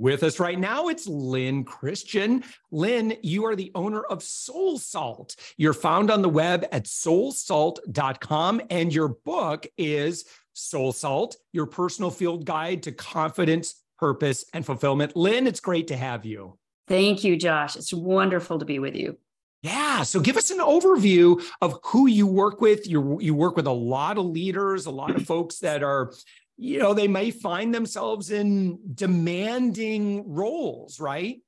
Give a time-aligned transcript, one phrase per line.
[0.00, 2.42] With us right now, it's Lyn Christian.
[2.70, 5.36] Lyn, you are the owner of Soul Salt.
[5.58, 12.10] You're found on the web at soulsalt.com, and your book is Soul Salt, your personal
[12.10, 15.16] field guide to confidence, purpose, and fulfillment.
[15.16, 16.56] Lyn, it's great to have you.
[16.88, 17.76] Thank you, Josh.
[17.76, 19.18] It's wonderful to be with you.
[19.62, 20.04] Yeah.
[20.04, 22.88] So give us an overview of who you work with.
[22.88, 26.14] You, you work with a lot of leaders, a lot of folks that are
[26.60, 31.38] you know, they may find themselves in demanding roles, right?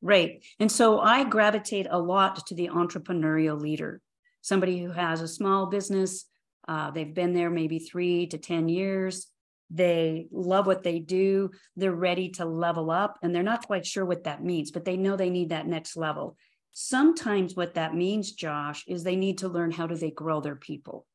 [0.00, 0.42] Right.
[0.58, 4.00] And so I gravitate a lot to the entrepreneurial leader,
[4.40, 6.24] somebody who has a small business.
[6.66, 9.26] Uh, they've been there maybe three to 10 years.
[9.68, 11.50] They love what they do.
[11.76, 14.96] They're ready to level up, and they're not quite sure what that means, but they
[14.96, 16.38] know they need that next level.
[16.72, 20.56] Sometimes what that means, Josh, is they need to learn how do they grow their
[20.56, 21.06] people.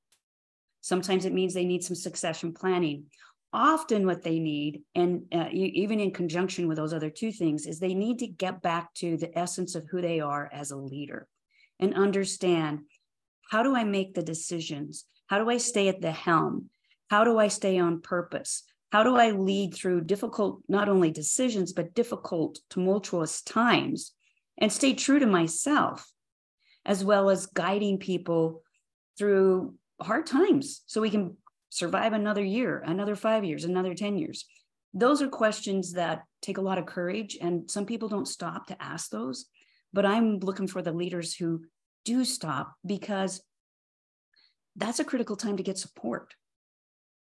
[0.81, 3.05] Sometimes it means they need some succession planning
[3.51, 7.79] often what they need and uh, even in conjunction with those other two things is
[7.79, 11.27] they need to get back to the essence of who they are as a leader
[11.79, 12.81] and understand
[13.49, 15.05] how do i make the decisions?
[15.27, 16.69] How do i stay at the helm?
[17.09, 18.63] How do i stay on purpose?
[18.91, 24.13] How do i lead through difficult not only decisions but difficult tumultuous times
[24.59, 26.07] and stay true to myself
[26.85, 28.61] as well as guiding people
[29.17, 31.35] through hard times so we can
[31.69, 34.45] survive another year, another five years, another 10 years?
[34.93, 38.81] Those are questions that take a lot of courage, and some people don't stop to
[38.81, 39.45] ask those.
[39.93, 41.63] But I'm looking for the leaders who
[42.05, 43.41] do stop because
[44.75, 46.33] that's a critical time to get support.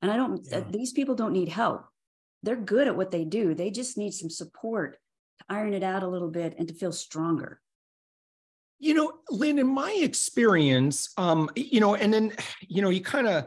[0.02, 0.64] And I don't, yeah.
[0.68, 1.86] these people don't need help.
[2.42, 3.54] They're good at what they do.
[3.54, 4.98] They just need some support
[5.38, 7.60] to iron it out a little bit and to feel stronger.
[8.78, 13.26] You know, Lyn, in my experience, um, you know, and then, you know, you kind
[13.26, 13.46] of,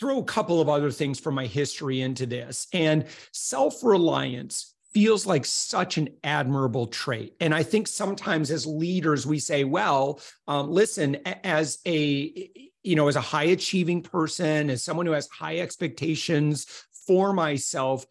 [0.00, 2.66] throw a couple of other things from my history into this.
[2.72, 7.34] And self reliance feels like such an admirable trait.
[7.38, 12.50] And I think sometimes as leaders, we say, well, um, listen, as a
[12.82, 16.66] you know, as a high achieving person, as someone who has high expectations
[17.06, 18.06] for myself,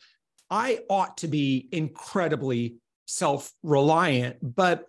[0.49, 2.75] I ought to be incredibly
[3.07, 4.37] self reliant.
[4.43, 4.87] But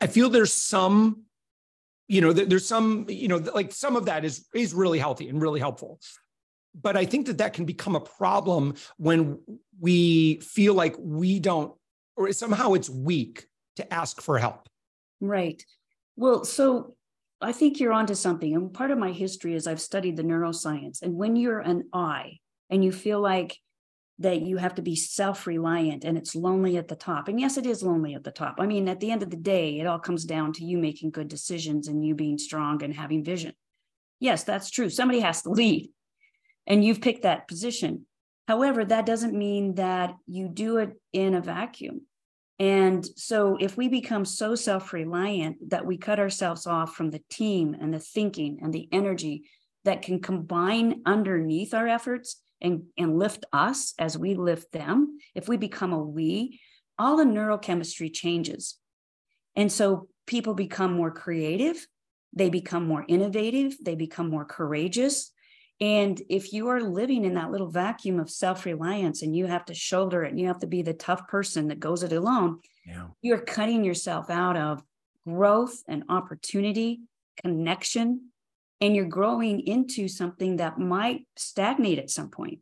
[0.00, 1.24] I feel there's some
[2.08, 5.40] you know there's some you know like some of that is is really healthy and
[5.40, 6.00] really helpful.
[6.74, 9.38] But i think that that can become a problem when
[9.80, 11.74] we feel like we don't
[12.16, 13.46] or somehow it's weak
[13.76, 14.68] to ask for help.
[15.20, 15.62] Right.
[16.16, 16.94] Well so
[17.40, 18.54] i think you're onto something.
[18.54, 21.02] And part of my history is i've studied the neuroscience.
[21.02, 22.38] And when you're an i
[22.70, 23.58] and you feel like
[24.18, 27.28] that you have to be self-reliant and it's lonely at the top.
[27.28, 28.56] And yes it is lonely at the top.
[28.58, 31.10] I mean at the end of the day it all comes down to you making
[31.10, 33.52] good decisions and you being strong and having vision.
[34.18, 34.88] Yes that's true.
[34.88, 35.90] Somebody has to lead
[36.66, 38.06] and you've picked that position.
[38.48, 42.02] However that doesn't mean that you do it in a vacuum.
[42.58, 47.76] And so if we become so self-reliant that we cut ourselves off from the team
[47.78, 49.44] and the thinking and the energy
[49.84, 55.48] that can combine underneath our efforts and, and lift us as we lift them, if
[55.48, 56.60] we become a we,
[56.98, 58.76] all the neurochemistry changes.
[59.54, 61.86] And so people become more creative,
[62.32, 65.32] they become more innovative, they become more courageous.
[65.80, 69.66] And if you are living in that little vacuum of self reliance and you have
[69.66, 72.60] to shoulder it and you have to be the tough person that goes it alone,
[72.86, 73.08] yeah.
[73.20, 74.82] you're cutting yourself out of
[75.26, 77.00] growth and opportunity,
[77.42, 78.30] connection,
[78.80, 82.60] and you're growing into something that might stagnate at some point.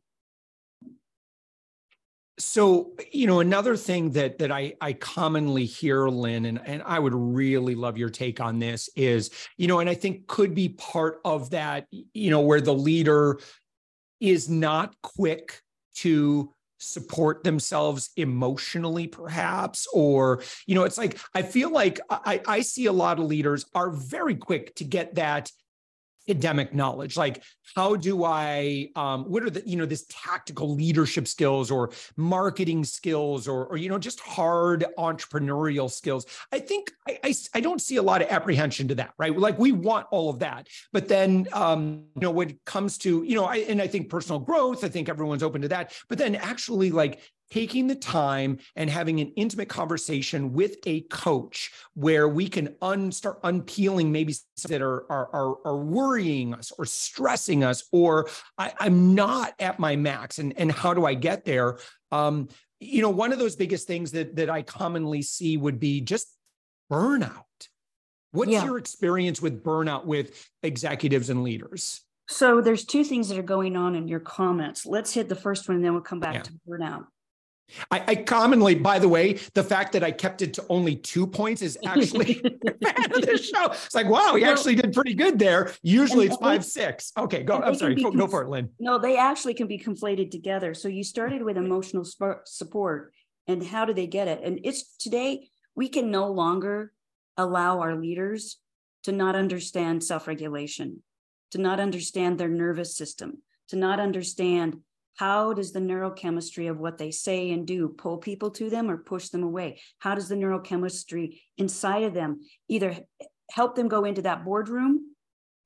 [2.39, 6.99] So you know another thing that that i i commonly hear lyn and, and i
[6.99, 10.71] would really love your take on this is you know and i think could be
[10.71, 13.39] part of that you know where the leader
[14.19, 15.63] is not quick
[15.95, 22.61] to support themselves emotionally perhaps or you know it's like i feel like i i
[22.61, 25.53] see a lot of leaders are very quick to get that
[26.29, 27.17] academic knowledge.
[27.17, 27.43] Like
[27.75, 32.85] how do i um, what are the you know this tactical leadership skills or marketing
[32.85, 36.27] skills or or you know just hard entrepreneurial skills?
[36.53, 39.37] I think i i, I don't see a lot of apprehension to that right?
[39.37, 40.69] Like we want all of that.
[40.93, 44.11] But then um, you know when it comes to you know I, and i think
[44.11, 45.93] personal growth i think everyone's open to that.
[46.09, 47.21] But then actually like
[47.55, 53.13] taking the time and having an intimate conversation with a coach where we can un,
[53.13, 54.35] start unpeeling maybe
[54.67, 58.29] that are, are, are, worrying us or stressing us, or
[58.59, 61.79] I, am not at my max and, and how do I get there?
[62.11, 62.49] Um,
[62.81, 66.27] you know, one of those biggest things that, that I commonly see would be just
[66.91, 67.45] burnout.
[68.33, 68.65] What's yeah.
[68.65, 72.01] your experience with burnout with executives and leaders?
[72.29, 74.85] So there's two things that are going on in your comments.
[74.85, 76.43] Let's hit the first one and then we'll come back yeah.
[76.43, 77.05] to burnout.
[77.91, 81.27] I, I, commonly, by the way, the fact that I kept it to only two
[81.27, 82.35] points is actually
[82.83, 83.73] fan of the show.
[83.73, 85.73] It's like, wow, he well, actually did pretty good there.
[85.83, 87.13] Usually it's five, six.
[87.17, 87.61] Okay, go.
[87.61, 87.95] I'm sorry.
[87.95, 88.71] Go, go, for it, Lyn.
[88.79, 90.75] No, they actually can be conflated together.
[90.75, 92.05] So you started with emotional
[92.45, 93.13] support,
[93.47, 94.41] and how do they get it?
[94.43, 96.93] And it's today we can no longer
[97.37, 98.59] allow our leaders
[99.05, 101.03] to not understand self-regulation,
[101.51, 104.79] to not understand their nervous system, to not understand
[105.17, 108.99] how does the neurochemistry of what they say and do pull people to them or
[108.99, 109.81] push them away?
[109.99, 112.97] How does the neurochemistry inside of them either
[113.51, 115.15] help them go into that boardroom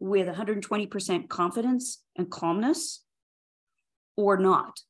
[0.00, 3.04] with 120% confidence and calmness
[4.16, 4.80] or not?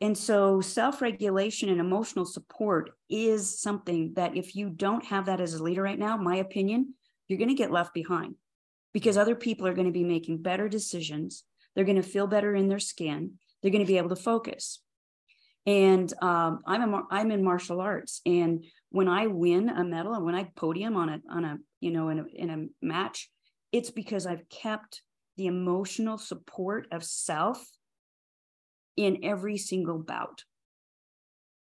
[0.00, 5.40] And so, self regulation and emotional support is something that if you don't have that
[5.40, 6.94] as a leader right now, my opinion,
[7.26, 8.34] you're going to get left behind
[8.92, 11.44] because other people are going to be making better decisions.
[11.74, 14.80] They're going to feel better in their skin they're going to be able to focus.
[15.66, 20.22] And um, I'm a, I'm in martial arts, and when I win a medal and
[20.22, 23.30] when I podium on a on a you know in a in a match,
[23.72, 25.00] it's because I've kept
[25.38, 27.66] the emotional support of self
[28.98, 30.44] in every single bout.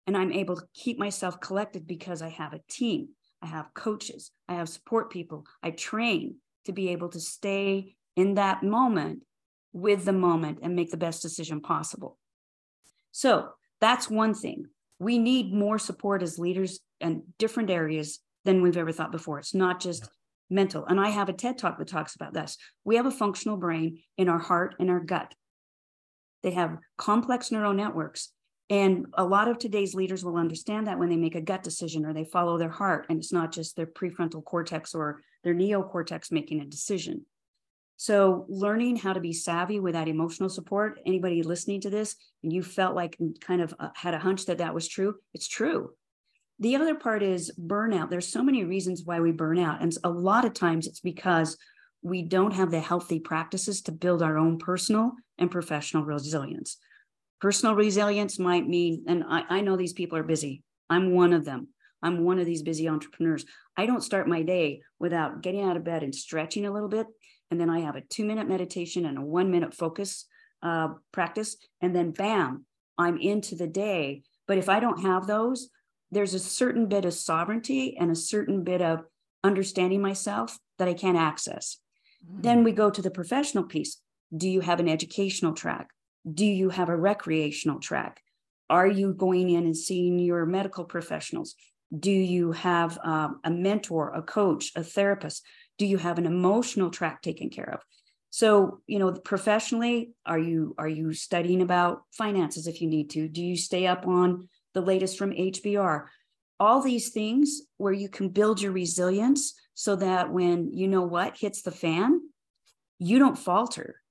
[0.08, 3.10] And I'm able to keep myself collected because I have a team,
[3.44, 8.34] I have coaches, I have support people, I train to be able to stay in
[8.34, 9.22] that moment
[9.76, 12.18] with the moment and make the best decision possible.
[13.12, 13.50] So
[13.82, 14.68] that's one thing.
[15.00, 19.38] We need more support as leaders in different areas than we've ever thought before.
[19.38, 20.08] It's not just
[20.50, 20.86] mental.
[20.86, 22.58] And I have a TED talk that talks about this.
[22.86, 25.36] We have a functional brain in our heart and our gut.
[26.42, 28.32] They have complex neural networks.
[28.70, 32.06] And a lot of today's leaders will understand that when they make a gut decision
[32.06, 36.32] or they follow their heart, and it's not just their prefrontal cortex or their neocortex
[36.32, 37.26] making a decision.
[37.98, 42.52] So, learning how to be savvy with that emotional support, anybody listening to this, and
[42.52, 45.92] you felt like kind of uh, had a hunch that that was true, it's true.
[46.60, 48.10] The other part is burnout.
[48.10, 49.82] There's so many reasons why we burn out.
[49.82, 51.58] And a lot of times it's because
[52.02, 56.78] we don't have the healthy practices to build our own personal and professional resilience.
[57.42, 60.64] Personal resilience might mean, and I, I know these people are busy.
[60.90, 61.68] I'm one of them.
[62.02, 63.46] I'm one of these busy entrepreneurs.
[63.78, 67.08] I don't start my day without getting out of bed and stretching a little bit
[67.52, 70.26] and then I have a two minute meditation and a one minute focus
[70.64, 72.66] uh, practice, and then bam,
[72.98, 74.24] I'm into the day.
[74.48, 75.70] But if I don't have those,
[76.12, 79.02] there's a certain bit of sovereignty and a certain bit of
[79.44, 81.78] understanding myself that I can't access.
[82.26, 82.42] Mm-hmm.
[82.42, 84.02] Then we go to the professional piece.
[84.36, 85.90] Do you have an educational track?
[86.32, 88.22] Do you have a recreational track?
[88.70, 91.56] Are you going in and seeing your medical professionals?
[91.98, 95.44] Do you have um, a mentor, a coach, a therapist?
[95.78, 97.82] do you have an emotional track taken care of?
[98.30, 103.28] So you know professionally are you are you studying about finances if you need to?
[103.28, 106.04] Do you stay up on the latest from hbr
[106.60, 111.38] all these things where you can build your resilience so that when you know what
[111.38, 112.20] hits the fan
[113.00, 114.02] you don't falter.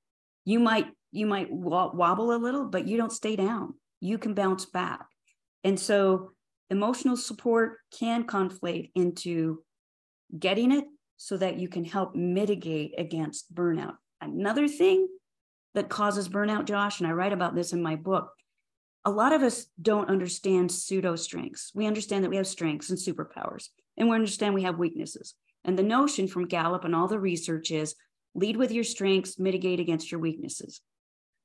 [0.44, 3.74] You might you might wobble a little but you don't stay down.
[4.00, 5.06] You can bounce back.
[5.64, 6.32] And so
[6.70, 9.62] emotional support can conflate into
[10.38, 10.84] getting it
[11.16, 13.94] so that you can help mitigate against burnout.
[14.20, 15.08] Another thing
[15.74, 18.30] that causes burnout, Josh, and I write about this in my book,
[19.04, 21.70] a lot of us don't understand pseudo strengths.
[21.74, 25.34] We understand that we have strengths and superpowers, and we understand we have weaknesses.
[25.64, 27.94] And the notion from Gallup and all the research is
[28.34, 30.80] lead with your strengths, mitigate against your weaknesses.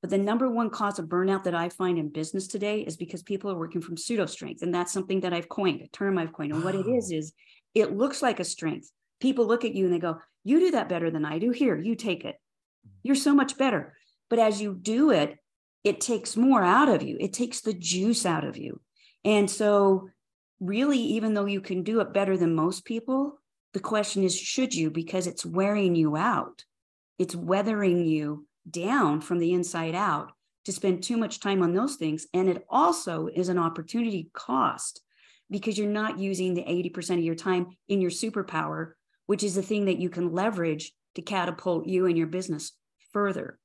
[0.01, 3.22] But the number one cause of burnout that I find in business today is because
[3.22, 4.62] people are working from pseudo strength.
[4.62, 6.53] And that's something that I've coined, a term I've coined.
[6.53, 7.34] And what it is, is
[7.75, 8.89] it looks like a strength,
[9.20, 11.51] people look at you and they go, You do that better than I do.
[11.51, 12.36] Here, you take it.
[13.03, 13.94] You're so much better.
[14.29, 15.38] But as you do it,
[15.84, 17.18] it takes more out of you.
[17.20, 18.79] It takes the juice out of you.
[19.25, 20.10] And so,
[20.60, 23.39] really, even though you can do it better than most people,
[23.74, 24.89] the question is, should you?
[24.89, 26.63] Because it's wearing you out,
[27.18, 30.32] it's weathering you down from the inside out
[30.66, 32.28] to spend too much time on those things.
[32.34, 35.01] And it also is an opportunity cost
[35.50, 38.92] because you're not using the 80% of your time in your superpower,
[39.25, 42.74] which is the thing that you can leverage to catapult you and your business
[43.12, 43.58] further.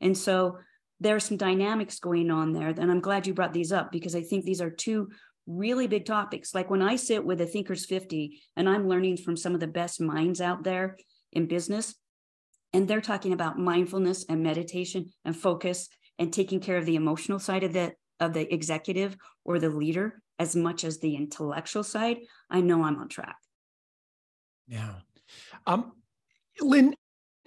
[0.00, 0.58] And so
[1.00, 2.68] there are some dynamics going on there.
[2.68, 5.10] And I'm glad you brought these up because I think these are two
[5.46, 6.54] really big topics.
[6.54, 9.66] Like when I sit with a Thinkers 50 and I'm learning from some of the
[9.66, 10.96] best minds out there
[11.32, 11.94] in business,
[12.72, 17.38] and they're talking about mindfulness and meditation and focus and taking care of the emotional
[17.38, 22.18] side of the of the executive or the leader as much as the intellectual side,
[22.50, 23.36] I know I'm on track.
[24.66, 24.94] Yeah.
[25.66, 25.92] Um,
[26.60, 26.94] Lyn,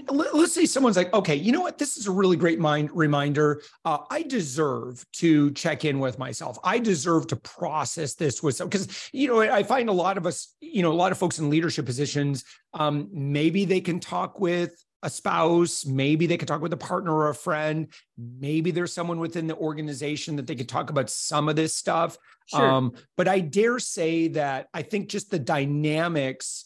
[0.10, 1.78] let's say someone's like, okay, you know what?
[1.78, 3.62] This is a really great mind reminder.
[3.86, 6.58] Uh, I deserve to check in with myself.
[6.64, 10.26] I deserve to process this with some because you know I find a lot of
[10.26, 14.40] us, you know, a lot of folks in leadership positions, um, maybe they can talk
[14.40, 17.88] with a spouse, maybe they could talk with a partner or a friend.
[18.18, 22.18] Maybe there's someone within the organization that they could talk about some of this stuff.
[22.48, 22.70] Sure.
[22.70, 26.66] Um, but I dare say that I think just the dynamics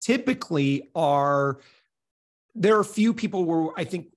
[0.00, 1.60] typically are
[2.54, 4.08] there are a few people where I think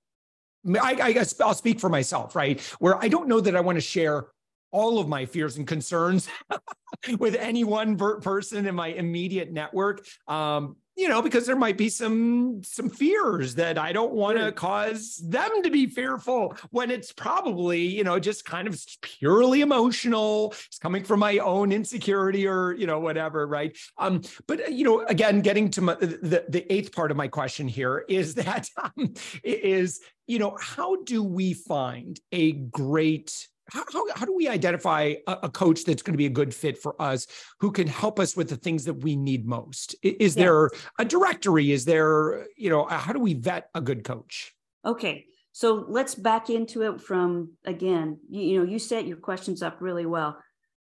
[0.80, 2.60] I, I guess I'll speak for myself, right?
[2.78, 4.26] Where I don't know that I want to share
[4.70, 6.28] all of my fears and concerns
[7.18, 10.06] with any one person in my immediate network.
[10.26, 14.50] Um, you know, because there might be some some fears that I don't want to
[14.50, 20.52] cause them to be fearful when it's probably, you know, just kind of purely emotional.
[20.66, 23.78] It's coming from my own insecurity or, you know, whatever, right?
[23.96, 27.68] Um, but you know, again, getting to my, the the eighth part of my question
[27.68, 29.14] here is that um,
[29.44, 35.14] is you know, how do we find a great how, how, how, do we identify
[35.26, 37.26] a, a, coach that's going to be a good fit for us
[37.60, 39.94] who can help us with the things that we need most?
[40.02, 40.44] Is yeah.
[40.44, 41.72] there a directory?
[41.72, 44.54] Is there you know how do we vet a good coach?
[44.84, 45.26] Okay
[45.58, 49.78] so let's back into it from again you, you know you set your questions up
[49.80, 50.38] really well.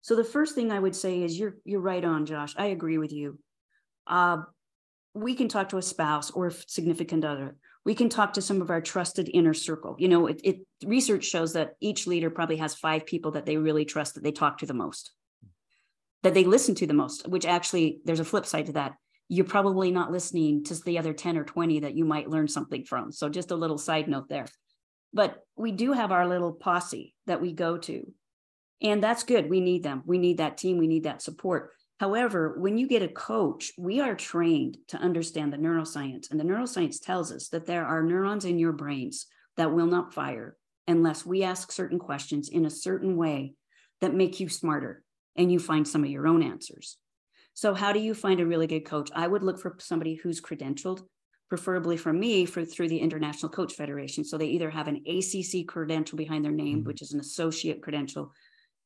[0.00, 2.54] So the first thing i would say is you're you're right on josh.
[2.56, 3.40] I agree with you.
[4.06, 4.42] Uh,
[5.12, 8.60] we can talk to a spouse or a significant other we can talk to some
[8.60, 9.96] of our trusted inner circle.
[9.98, 13.56] You know, it, it research shows that each leader probably has five people that they
[13.56, 15.12] really trust that they talk to the most,
[16.22, 18.94] that they listen to the most, which actually there's a flip side to that.
[19.28, 22.84] You're probably not listening to the other 10 or 20 that you might learn something
[22.84, 23.12] from.
[23.12, 24.46] So just a little side note there.
[25.12, 28.12] But we do have our little posse that we go to.
[28.82, 29.48] And that's good.
[29.48, 30.02] We need them.
[30.04, 30.78] We need that team.
[30.78, 31.70] We need that support.
[32.00, 36.30] However, when you get a coach, we are trained to understand the neuroscience.
[36.30, 39.26] And the neuroscience tells us that there are neurons in your brains
[39.58, 40.56] that will not fire
[40.88, 43.52] unless we ask certain questions in a certain way
[44.00, 45.02] that make you smarter
[45.36, 46.96] and you find some of your own answers.
[47.52, 49.10] So, how do you find a really good coach?
[49.14, 51.02] I would look for somebody who's credentialed,
[51.50, 54.24] preferably for me, for through the International Coach Federation.
[54.24, 56.86] So they either have an ACC credential behind their name, mm-hmm.
[56.86, 58.32] which is an associate credential,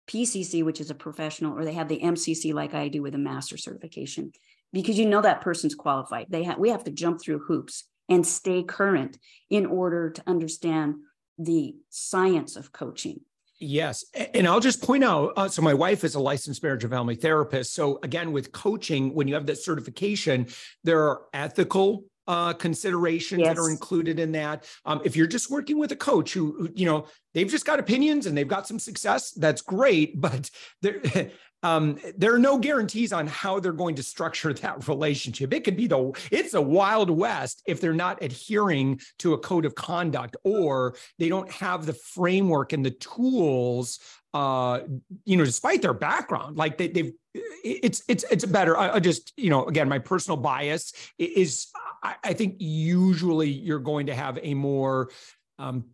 [0.06, 3.18] PCC, which is a professional, or they have the MCC like I do with a
[3.18, 4.32] master certification,
[4.73, 6.26] because you know that person's qualified.
[6.28, 9.18] They have we have to jump through hoops and stay current
[9.50, 10.96] in order to understand
[11.38, 13.20] the science of coaching.
[13.61, 14.04] Yes.
[14.34, 17.14] And I'll just point out uh, so, my wife is a licensed marriage and family
[17.14, 17.73] therapist.
[17.73, 20.49] So, again, with coaching, when you have that certification,
[20.82, 23.48] there are ethical uh, considerations yes.
[23.48, 24.66] that are included in that.
[24.84, 27.78] Um, if you're just working with a coach who, who, you know, they've just got
[27.78, 30.20] opinions and they've got some success, that's great.
[30.24, 30.50] But
[30.80, 31.02] there,
[31.62, 35.52] um, there are no guarantees on how they're going to structure that relationship.
[35.52, 39.66] It could be the it's a wild west if they're not adhering to a code
[39.66, 43.98] of conduct or they don't have the framework and the tools
[44.34, 44.80] uh,
[45.24, 48.76] you know, despite their background, like they, have it's it's it's better.
[48.76, 51.68] I, I, just you know, again, my personal bias is,
[52.02, 55.10] I, I think usually you're going to have a more,
[55.58, 55.86] um,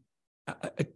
[0.46, 0.86] a, a,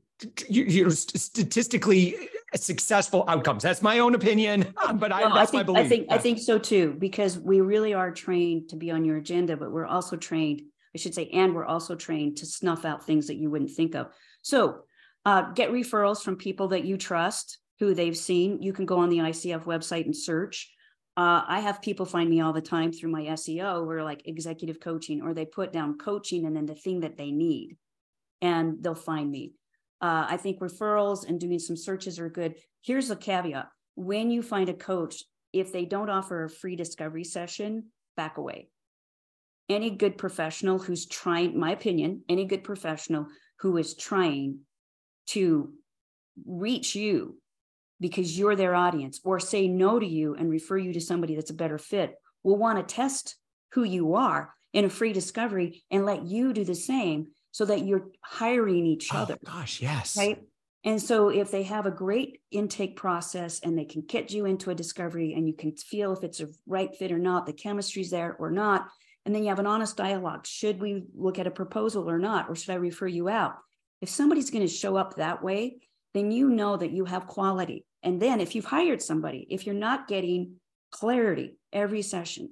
[0.49, 2.17] you, you know, statistically
[2.55, 3.63] successful outcomes.
[3.63, 5.87] That's my own opinion, but I, that's I think, my belief.
[5.87, 9.17] I think I think so too, because we really are trained to be on your
[9.17, 10.63] agenda, but we're also trained,
[10.95, 13.95] I should say, and we're also trained to snuff out things that you wouldn't think
[13.95, 14.09] of.
[14.43, 14.83] So
[15.25, 18.63] uh, get referrals from people that you trust, who they've seen.
[18.63, 20.71] You can go on the ICF website and search.
[21.17, 24.81] Uh, I have people find me all the time through my SEO or like executive
[24.81, 27.77] coaching, or they put down coaching and then the thing that they need,
[28.43, 29.53] and they'll find me.
[30.01, 32.57] Uh, I think referrals and doing some searches are good.
[32.83, 37.25] Here's a caveat when you find a coach, if they don't offer a free discovery
[37.25, 38.69] session, back away.
[39.69, 43.29] Any good professional who's trying, my opinion, any good professional
[43.61, 44.59] who is trying
[45.29, 45.73] to
[46.45, 47.37] reach you
[48.01, 51.51] because you're their audience or say no to you and refer you to somebody that's
[51.51, 53.37] a better fit will want to test
[53.73, 57.85] who you are in a free discovery and let you do the same so that
[57.85, 59.39] you're hiring each oh, other.
[59.45, 60.17] Gosh, yes.
[60.17, 60.43] Right.
[60.85, 64.71] And so if they have a great intake process and they can get you into
[64.71, 68.11] a discovery and you can feel if it's a right fit or not, the chemistry's
[68.11, 68.89] there or not,
[69.25, 70.47] and then you have an honest dialogue.
[70.47, 72.51] Should we look at a proposal or not?
[72.51, 73.55] Or should I refer you out?
[74.03, 75.79] If somebody's going to show up that way,
[76.15, 77.85] then you know that you have quality.
[78.03, 80.57] And then if you've hired somebody, if you're not getting
[80.91, 82.51] clarity every session,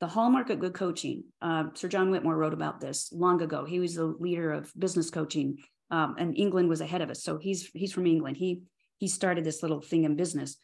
[0.00, 3.64] the hallmark of good coaching, uh, Sir John Whitmore wrote about this long ago.
[3.64, 5.58] He was the leader of business coaching,
[5.90, 7.22] um, and England was ahead of us.
[7.22, 8.36] So he's he's from England.
[8.36, 8.62] He
[8.98, 10.56] he started this little thing in business.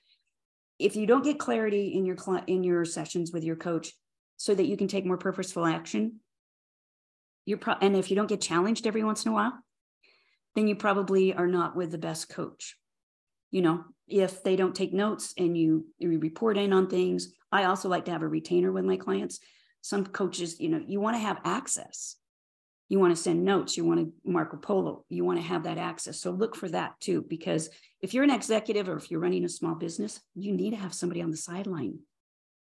[0.78, 2.16] If you don't get clarity in your
[2.49, 3.92] in your sessions with your coach,
[4.38, 6.21] so that you can take more purposeful action,
[7.47, 9.52] you're pro- and if you don't get challenged every once in a while,
[10.58, 12.76] then you probably are not with the best coach.
[13.52, 17.64] You know, if they don't take notes and you, you report in on things, I
[17.64, 19.38] also like to have a retainer with my clients.
[19.82, 22.16] Some coaches, you know, you want to have access.
[22.88, 25.78] You want to send notes, you want to Marco Polo, you want to have that
[25.78, 26.20] access.
[26.20, 27.68] So look for that too, because
[28.00, 30.92] if you're an executive or if you're running a small business, you need to have
[30.92, 32.00] somebody on the sideline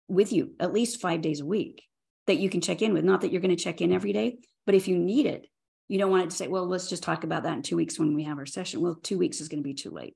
[0.07, 1.83] with you at least five days a week
[2.25, 3.03] that you can check in with.
[3.03, 5.45] Not that you're going to check in every day, but if you need it,
[5.87, 7.99] you don't want it to say, well, let's just talk about that in two weeks
[7.99, 8.81] when we have our session.
[8.81, 10.15] Well, two weeks is going to be too late.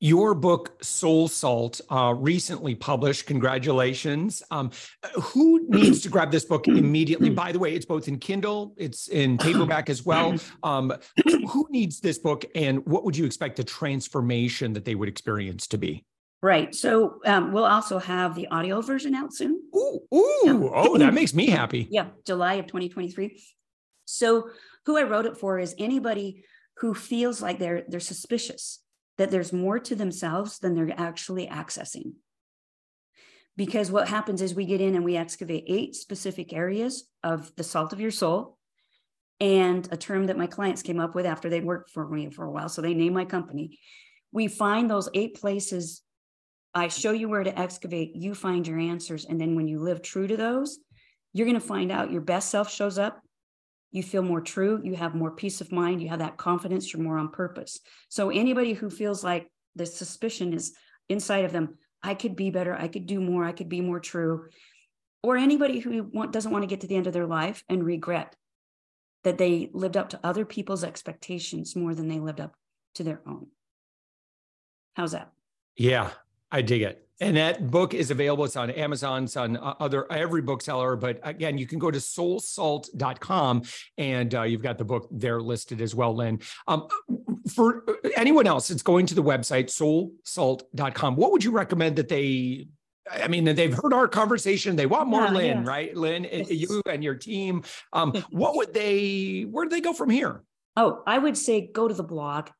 [0.00, 3.26] Your book, Soul Salt, uh, recently published.
[3.26, 4.44] Congratulations.
[4.52, 4.70] Um,
[5.20, 7.30] who needs to grab this book immediately?
[7.30, 10.36] By the way, it's both in Kindle, it's in paperback as well.
[10.62, 10.92] Um,
[11.48, 15.66] who needs this book, and what would you expect the transformation that they would experience
[15.68, 16.04] to be?
[16.42, 16.74] Right.
[16.74, 19.60] So um, we'll also have the audio version out soon.
[19.74, 20.52] Ooh, ooh, yeah.
[20.74, 21.88] oh, that makes me happy.
[21.90, 23.40] Yeah, July of 2023.
[24.08, 24.50] So
[24.86, 26.44] who I wrote it for is anybody
[26.78, 28.80] who feels like they're they're suspicious
[29.18, 32.12] that there's more to themselves than they're actually accessing.
[33.56, 37.64] Because what happens is we get in and we excavate eight specific areas of the
[37.64, 38.56] salt of your soul.
[39.40, 42.44] And a term that my clients came up with after they'd worked for me for
[42.44, 42.68] a while.
[42.68, 43.78] So they name my company.
[44.32, 46.02] We find those eight places.
[46.74, 49.26] I show you where to excavate, you find your answers.
[49.26, 50.78] And then when you live true to those,
[51.32, 53.20] you're going to find out your best self shows up
[53.90, 57.02] you feel more true, you have more peace of mind, you have that confidence, you're
[57.02, 57.80] more on purpose.
[58.08, 60.74] So anybody who feels like the suspicion is
[61.08, 64.00] inside of them, I could be better, I could do more, I could be more
[64.00, 64.48] true,
[65.22, 67.82] or anybody who want, doesn't want to get to the end of their life and
[67.82, 68.36] regret
[69.24, 72.54] that they lived up to other people's expectations more than they lived up
[72.94, 73.48] to their own.
[74.94, 75.32] How's that?
[75.76, 76.10] Yeah,
[76.52, 77.07] I dig it.
[77.20, 78.44] And that book is available.
[78.44, 80.94] It's on Amazon, it's on uh, other every bookseller.
[80.94, 83.62] But again, you can go to soulsalt.com
[83.96, 86.40] and uh, you've got the book there listed as well, Lyn.
[86.68, 86.86] Um,
[87.52, 87.84] for
[88.16, 92.68] anyone else it's going to the website, soulsalt.com, what would you recommend that they
[93.10, 94.76] I mean, they've heard our conversation.
[94.76, 95.70] They want more yeah, Lyn, yeah.
[95.70, 95.96] right?
[95.96, 96.50] Lyn, eh, yes.
[96.50, 97.62] you and your team.
[97.92, 100.42] Um, what would they, where do they go from here?
[100.76, 102.50] Oh, I would say go to the blog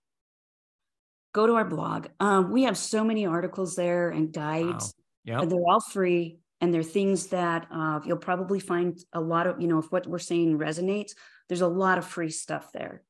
[1.38, 2.09] go to our blog.
[2.18, 4.94] Um, we have so many articles there and guides.
[5.24, 5.35] Wow.
[5.35, 5.42] Yep.
[5.42, 6.38] And they're all free.
[6.61, 10.09] And they're things that uh, you'll probably find a lot of, you know, if what
[10.09, 11.12] we're saying resonates,
[11.48, 13.05] there's a lot of free stuff there.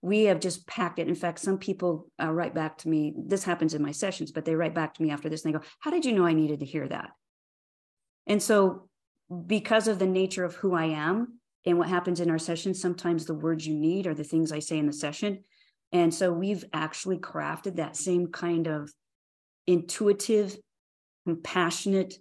[0.00, 1.08] We have just packed it.
[1.08, 3.12] In fact, some people uh, write back to me.
[3.16, 5.58] This happens in my sessions, but they write back to me after this and they
[5.58, 7.10] go, How did you know I needed to hear that?
[8.26, 8.88] And so,
[9.46, 13.24] because of the nature of who I am and what happens in our sessions, sometimes
[13.24, 15.44] the words you need are the things I say in the session.
[15.92, 18.90] And so we've actually crafted that same kind of
[19.66, 20.56] intuitive,
[21.26, 22.14] compassionate,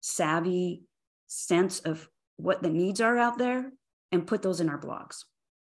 [0.00, 0.82] savvy
[1.26, 3.70] sense of what the needs are out there
[4.10, 5.24] and put those in our blogs.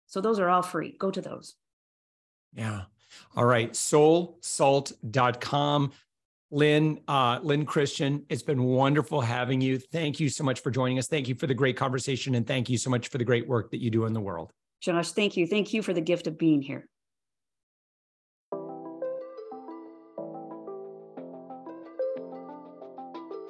[0.06, 0.96] So those are all free.
[0.98, 1.56] Go to those.
[2.54, 2.82] Yeah.
[3.36, 3.72] All right.
[3.72, 5.92] Soulsalt.com.
[6.52, 9.78] Lyn, uh, Lyn Christian, it's been wonderful having you.
[9.78, 11.06] Thank you so much for joining us.
[11.06, 12.34] Thank you for the great conversation.
[12.34, 14.52] And thank you so much for the great work that you do in the world.
[14.80, 15.46] Josh, thank you.
[15.46, 16.88] Thank you for the gift of being here.